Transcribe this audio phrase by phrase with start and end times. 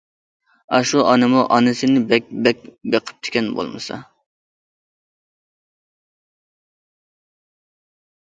[0.75, 2.63] ئاشۇ ئانىمۇ ئانىسىنى بەك بەك
[2.95, 3.99] بېقىپتىكەن بولمىسا.